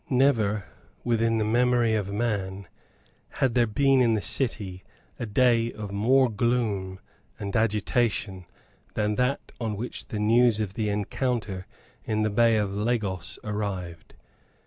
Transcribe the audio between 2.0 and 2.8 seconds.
man